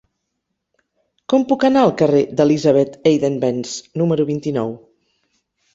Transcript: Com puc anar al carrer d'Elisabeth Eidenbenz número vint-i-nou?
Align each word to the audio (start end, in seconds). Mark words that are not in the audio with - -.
Com 1.33 1.45
puc 1.51 1.65
anar 1.69 1.83
al 1.89 1.93
carrer 2.01 2.23
d'Elisabeth 2.41 2.99
Eidenbenz 3.13 3.79
número 4.03 4.31
vint-i-nou? 4.33 4.79